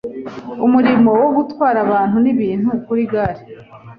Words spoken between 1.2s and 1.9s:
wo gutwara